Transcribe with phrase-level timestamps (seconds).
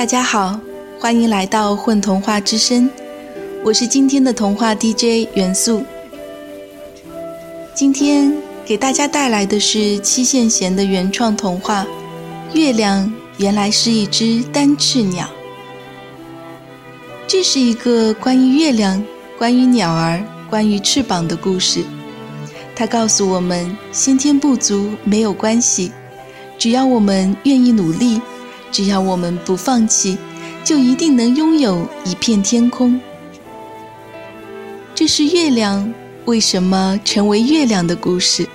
[0.00, 0.58] 大家好，
[0.98, 2.88] 欢迎来到混童话之声，
[3.62, 5.84] 我是今天的童话 DJ 元素。
[7.74, 8.32] 今天
[8.64, 11.84] 给大家带来的是七线弦的原创童话
[12.58, 15.26] 《月亮原来是一只单翅鸟》。
[17.26, 19.04] 这是一个关于月亮、
[19.36, 21.84] 关于鸟儿、关于翅膀的故事。
[22.74, 25.92] 它告诉我们，先天不足没有关系，
[26.56, 28.18] 只要我们愿意努力。
[28.72, 30.16] 只要我们不放弃，
[30.64, 33.00] 就一定能拥有一片天空。
[34.94, 35.92] 这是月亮
[36.26, 38.48] 为什么成为月亮的故事。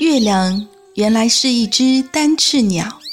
[0.00, 3.03] 月亮原来是一只单翅鸟。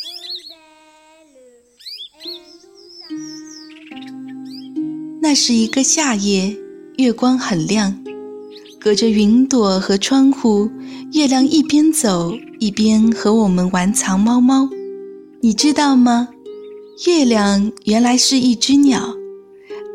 [5.31, 6.53] 那是一个夏夜，
[6.97, 7.97] 月光很亮，
[8.77, 10.69] 隔着云朵和窗户，
[11.13, 14.67] 月亮一边走一边和我们玩藏猫猫。
[15.39, 16.27] 你知道吗？
[17.07, 19.15] 月亮原来是一只鸟，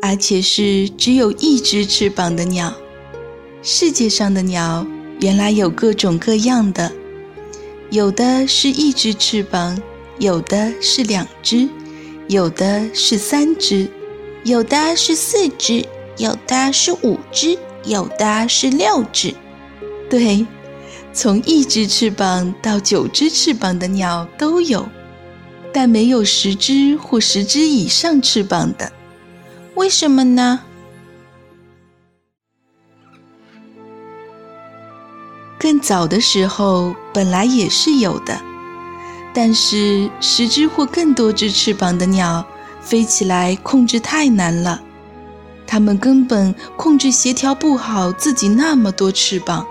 [0.01, 2.73] 而且是只有一只翅膀的鸟。
[3.61, 4.87] 世界上的鸟
[5.21, 6.91] 原来有各种各样的，
[7.91, 9.79] 有的是一只翅膀，
[10.17, 11.69] 有的是两只，
[12.27, 13.87] 有的是三只。
[14.47, 19.35] 有的是四只，有的是五只，有的是六只。
[20.09, 20.47] 对，
[21.11, 24.87] 从一只翅膀到九只翅膀的鸟都有，
[25.73, 28.89] 但没有十只或十只以上翅膀的。
[29.75, 30.61] 为什么呢？
[35.59, 38.39] 更早的时候本来也是有的，
[39.33, 42.47] 但是十只或更多只翅膀的鸟。
[42.87, 44.81] 飞起来控制太难了，
[45.67, 49.67] 它们根本控制协调不好自己那么多翅膀，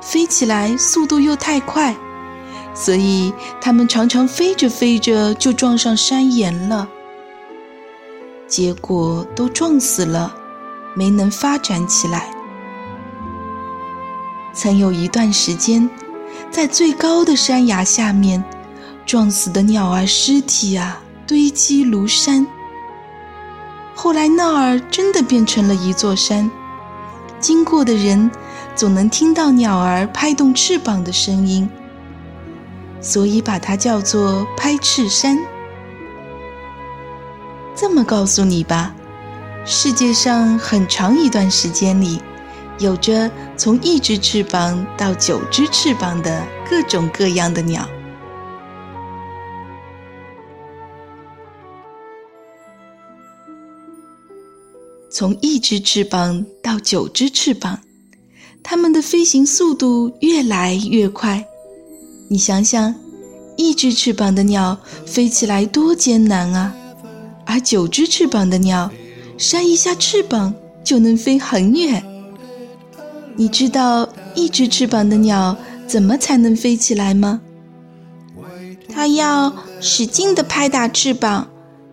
[0.00, 1.94] 飞起来速度又太快，
[2.72, 6.88] 所以它们常常飞着飞着就撞上山岩了，
[8.48, 10.34] 结果都撞死了，
[10.94, 12.30] 没能发展起来。
[14.54, 15.88] 曾有一段时间，
[16.50, 18.42] 在最高的山崖下面，
[19.04, 21.02] 撞死的鸟儿尸体啊！
[21.30, 22.44] 堆积如山。
[23.94, 26.50] 后来那儿真的变成了一座山，
[27.38, 28.28] 经过的人
[28.74, 31.70] 总能听到鸟儿拍动翅膀的声音，
[33.00, 35.38] 所以把它叫做拍翅山。
[37.76, 38.92] 这么告诉你吧，
[39.64, 42.20] 世界上很长一段时间里，
[42.80, 47.88] 有着从一只翅膀到九只翅膀的各种各样的鸟。
[55.12, 57.80] 从一只翅膀到九只翅膀，
[58.62, 61.44] 它们的飞行速度越来越快。
[62.28, 62.94] 你想想，
[63.56, 66.72] 一只翅膀的鸟飞起来多艰难啊！
[67.44, 68.88] 而九只翅膀的鸟，
[69.36, 70.54] 扇一下翅膀
[70.84, 72.04] 就能飞很远。
[73.34, 75.56] 你知道一只翅膀的鸟
[75.88, 77.40] 怎么才能飞起来吗？
[78.88, 81.50] 它要使劲地拍打翅膀，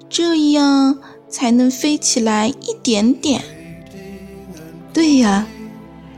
[0.07, 0.99] 这样。
[1.37, 3.43] 才能飞起来一点点。
[4.91, 5.45] 对呀，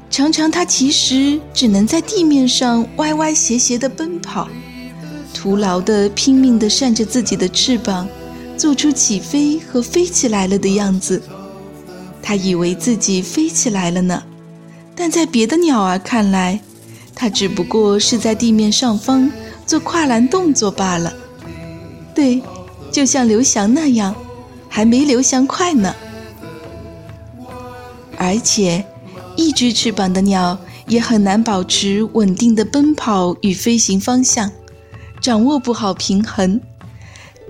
[0.10, 4.48] 常常它其实只能在地面上歪歪斜斜地奔跑，
[5.34, 8.08] 徒劳地拼命地扇着自己的翅膀，
[8.56, 11.22] 做出起飞和飞起来了的样子。
[12.22, 14.24] 它以为自己飞起来了呢，
[14.96, 16.62] 但在别的鸟儿看来，
[17.14, 19.30] 它只不过是在地面上方
[19.66, 21.14] 做跨栏动作罢了。
[22.16, 22.42] 对，
[22.90, 24.16] 就像刘翔那样。
[24.80, 25.94] 还没刘翔快呢，
[28.18, 28.82] 而且
[29.36, 30.58] 一只翅膀的鸟
[30.88, 34.50] 也很难保持稳定的奔跑与飞行方向，
[35.20, 36.62] 掌握不好平衡。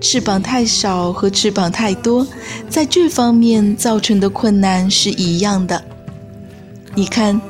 [0.00, 2.26] 翅膀太少和翅膀太多，
[2.68, 5.80] 在这方面造成的困难是一样的。
[6.96, 7.40] 你看，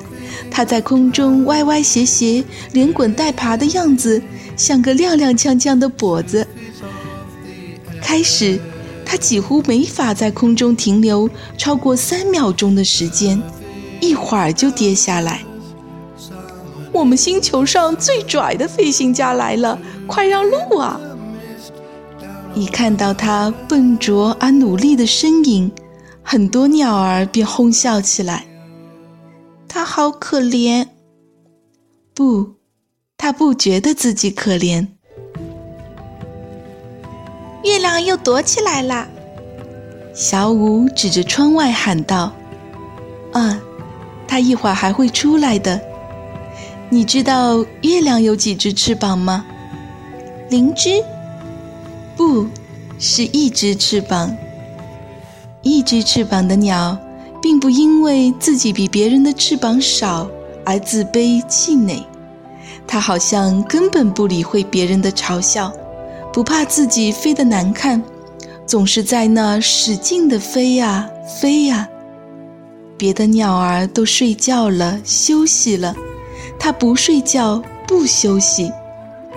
[0.51, 4.23] 它在空中歪歪斜斜、连滚带爬的样子，
[4.59, 6.47] 像个踉踉跄跄的跛子。
[8.03, 8.61] 开始。
[9.11, 11.29] 它几乎没法在空中停留
[11.59, 13.43] 超过三秒钟的时间，
[14.01, 15.45] 一会儿就跌下来。
[16.93, 19.77] 我们星球上最拽的飞行家来了，
[20.07, 21.01] 快让路啊！
[22.55, 25.73] 一看到它笨拙而努力的身影，
[26.23, 28.47] 很多鸟儿便哄笑起来。
[29.67, 30.87] 它好可怜。
[32.15, 32.55] 不，
[33.17, 34.87] 它不觉得自己可怜。
[37.63, 39.07] 月亮又躲起来了，
[40.15, 42.33] 小五指着窗外喊道
[43.33, 43.61] ：“啊，
[44.27, 45.81] 它一会儿还会出来的。
[46.89, 49.45] 你知道月亮有几只翅膀吗？
[50.49, 51.05] 零只？
[52.17, 52.47] 不
[52.99, 54.35] 是一只翅膀。
[55.63, 56.97] 一只翅膀的鸟，
[57.43, 60.29] 并不因为自己比别人的翅膀少
[60.65, 62.03] 而自卑气馁，
[62.87, 65.71] 它好像根本不理会别人的嘲笑，
[66.33, 68.03] 不怕自己飞得难看，
[68.65, 71.11] 总是在那使劲地飞呀
[71.41, 71.89] 飞呀。
[72.97, 75.97] 别的鸟儿都睡觉了，休息了，
[76.59, 78.71] 它不睡觉，不休息，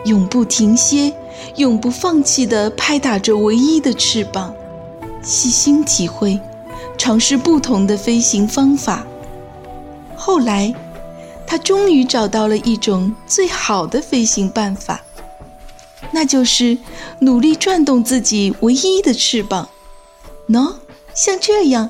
[0.05, 1.11] 永不停歇，
[1.55, 4.53] 永不放弃地拍打着唯一的翅膀，
[5.23, 6.39] 细心体会，
[6.97, 9.03] 尝试不同的飞行方法。
[10.15, 10.71] 后来，
[11.47, 15.01] 它终于找到了一种最好的飞行办法，
[16.13, 16.77] 那就是
[17.21, 19.67] 努力转动自己唯一的翅膀，
[20.47, 20.75] 喏，
[21.13, 21.89] 像这样。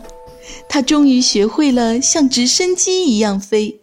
[0.68, 3.80] 他终于学会了像直升机一样飞。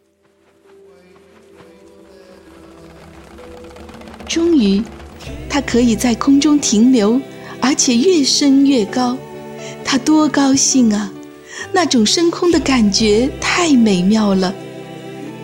[4.26, 4.82] 终于，
[5.48, 7.20] 他可以在空中停留，
[7.60, 9.16] 而且越升越高。
[9.84, 11.12] 他多高兴啊！
[11.72, 14.54] 那种升空的感觉太美妙了。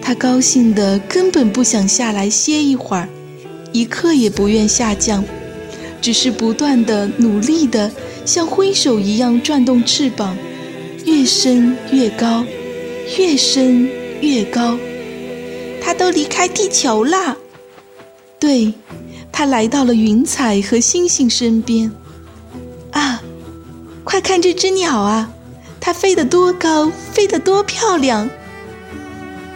[0.00, 3.08] 他高兴的根本不想下来歇一会儿，
[3.76, 5.22] 一刻也不愿下降，
[6.00, 7.92] 只是不断的努力的
[8.24, 10.34] 像挥手一样转动翅膀。
[11.04, 12.42] 越升越高，
[13.18, 13.86] 越升
[14.22, 14.78] 越高，
[15.82, 17.36] 它都离开地球了。
[18.38, 18.72] 对，
[19.30, 21.92] 它来到了云彩和星星身边。
[22.92, 23.22] 啊，
[24.04, 25.30] 快看这只鸟啊！
[25.78, 28.28] 它飞得多高，飞得多漂亮！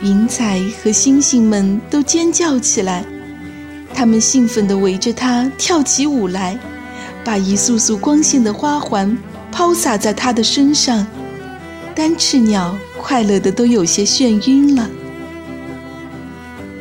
[0.02, 3.05] 云彩和星星们都尖叫起来，
[3.94, 6.58] 他们兴奋地围着它跳起舞来，
[7.25, 9.16] 把一束束光线的花环
[9.52, 11.06] 抛洒在它的身上。
[11.94, 14.88] 单翅鸟快乐的都有些眩晕了。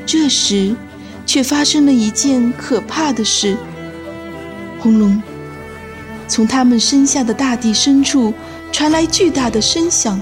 [0.05, 0.75] 这时，
[1.25, 3.57] 却发生了一件可怕的事。
[4.79, 5.21] 轰隆！
[6.27, 8.33] 从他们身下的大地深处
[8.71, 10.21] 传来巨大的声响，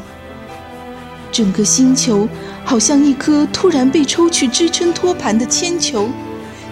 [1.31, 2.27] 整个星球
[2.65, 6.09] 好像一颗突然被抽去支撑托盘的铅球，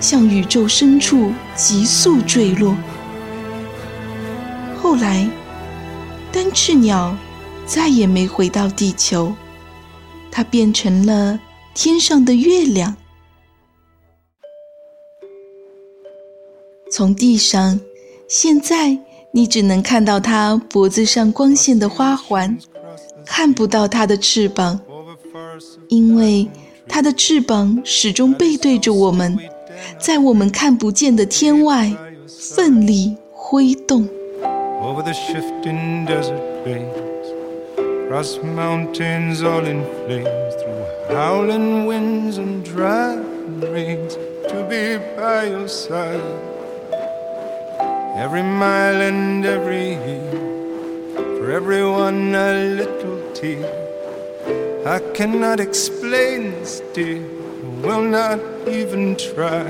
[0.07, 2.75] 向宇宙深处急速坠落。
[4.79, 5.27] 后来，
[6.31, 7.17] 单翅鸟。
[7.67, 9.33] 再也没回到地球，
[10.29, 11.39] 它变成了
[11.73, 12.95] 天上的月亮。
[16.91, 17.79] 从地上，
[18.27, 18.95] 现在
[19.31, 22.55] 你只能看到它脖子上光线的花环，
[23.25, 24.79] 看不到它的翅膀，
[25.87, 26.47] 因为
[26.87, 29.35] 它的翅膀始终背对着我们，
[29.98, 31.90] 在我们看不见的天外
[32.26, 34.08] 奋力挥动。
[38.10, 44.16] Across mountains all in flames, through howling winds and driving rains,
[44.48, 46.20] to be by your side.
[48.16, 50.26] Every mile and every year,
[51.38, 53.70] for everyone a little tear.
[54.84, 57.22] I cannot explain this, dear,
[57.81, 59.65] will not even try.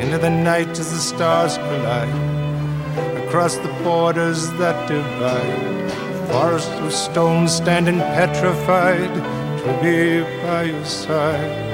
[0.00, 5.90] Into the night as the stars collide, across the borders that divide
[6.30, 9.14] forests of stone standing petrified
[9.62, 11.70] to be by your side.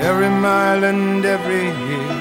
[0.00, 2.12] Every mile and every year,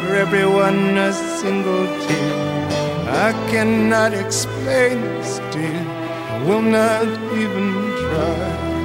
[0.00, 2.56] for everyone a single tear.
[3.08, 5.84] I cannot explain this, dear.
[6.30, 7.06] I will not
[7.42, 7.66] even
[8.02, 8.75] try.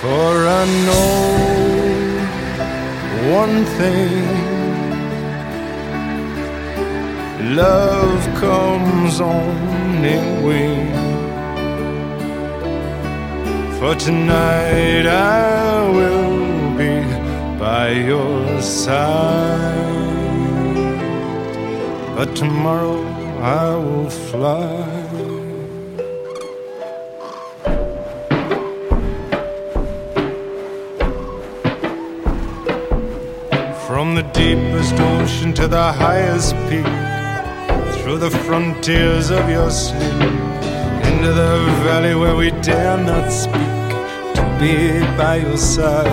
[0.00, 1.58] For I know
[3.40, 4.22] one thing
[7.56, 10.98] love comes on in wings.
[13.80, 17.02] For tonight I will be
[17.58, 19.74] by your side,
[22.14, 23.02] but tomorrow
[23.40, 24.97] I will fly.
[33.98, 36.86] From the deepest ocean to the highest peak,
[37.96, 40.22] through the frontiers of your sleep,
[41.08, 43.88] into the valley where we dare not speak,
[44.36, 46.06] to be by your side.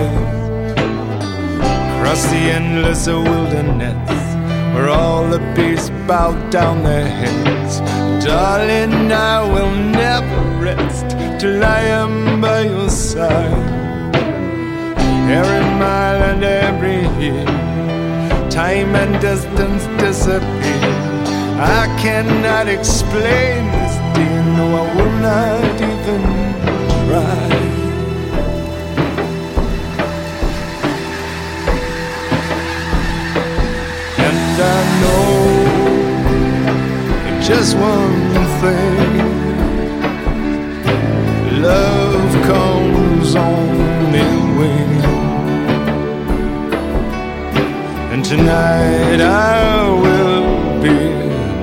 [1.92, 4.34] Across the endless wilderness,
[4.74, 7.78] where all the beasts bow down their heads.
[8.24, 13.76] Darling, I will never rest till I am by your side.
[15.30, 17.66] Every mile and every year
[18.56, 20.96] time and distance disappear.
[21.60, 24.42] I cannot explain this, dear.
[24.56, 26.22] No, I will not even
[27.04, 27.48] try.
[34.26, 35.32] And I know
[37.28, 38.25] it just one
[48.28, 50.98] Tonight I will be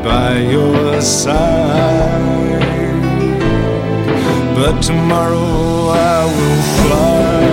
[0.02, 2.62] by your side.
[4.56, 7.44] But tomorrow I will fly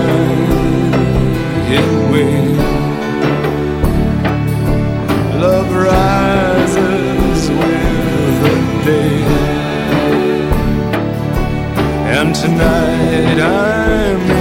[1.75, 2.55] away.
[5.40, 9.25] Love rises with the day.
[12.14, 14.40] And tonight I'm